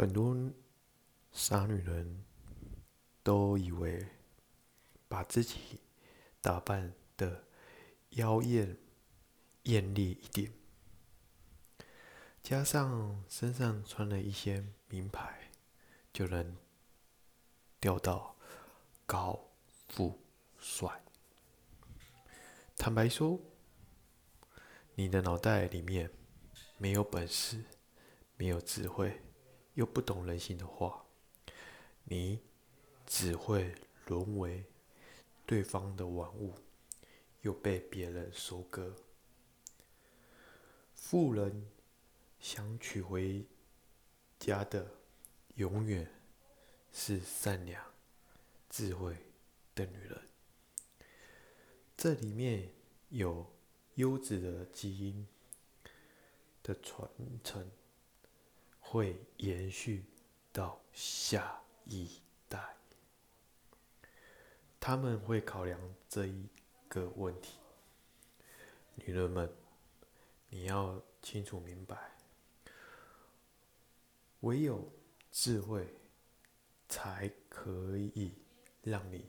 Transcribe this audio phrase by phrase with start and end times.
[0.00, 0.34] 很多
[1.30, 2.24] 傻女人
[3.22, 4.02] 都以为
[5.08, 5.78] 把自己
[6.40, 7.44] 打扮的
[8.12, 8.78] 妖艳
[9.64, 10.50] 艳丽一点，
[12.42, 15.50] 加上身上穿了一些名牌，
[16.14, 16.56] 就能
[17.78, 18.34] 钓到
[19.04, 19.50] 高
[19.86, 20.18] 富
[20.58, 21.04] 帅。
[22.78, 23.38] 坦白说，
[24.94, 26.10] 你的脑袋里面
[26.78, 27.62] 没有本事，
[28.38, 29.20] 没有智慧。
[29.80, 31.06] 又不懂人性的话，
[32.04, 32.38] 你
[33.06, 33.74] 只会
[34.08, 34.62] 沦为
[35.46, 36.52] 对方的玩物，
[37.40, 38.94] 又被别人收割。
[40.94, 41.66] 富人
[42.38, 43.42] 想娶回
[44.38, 44.86] 家的，
[45.54, 46.06] 永远
[46.92, 47.82] 是善良、
[48.68, 49.16] 智慧
[49.74, 50.20] 的女人。
[51.96, 52.70] 这里面
[53.08, 53.50] 有
[53.94, 55.26] 优质的基因
[56.62, 57.10] 的传
[57.42, 57.66] 承。
[58.90, 60.04] 会延续
[60.52, 62.74] 到下一代，
[64.80, 66.48] 他们会考量这一
[66.88, 67.56] 个问题。
[68.96, 69.48] 女人们，
[70.48, 72.10] 你要清楚明白，
[74.40, 74.92] 唯有
[75.30, 75.86] 智慧
[76.88, 78.34] 才可以
[78.82, 79.24] 让你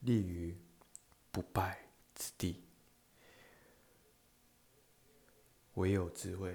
[0.00, 0.54] 立于
[1.32, 2.62] 不败之地。
[5.76, 6.54] 唯有智慧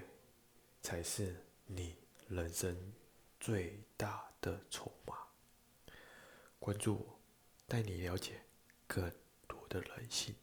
[0.83, 1.95] 才是你。
[2.31, 2.93] 人生
[3.41, 5.17] 最大的筹码。
[6.59, 7.19] 关注我，
[7.67, 8.41] 带你了解
[8.87, 9.11] 更
[9.47, 10.33] 多的人性。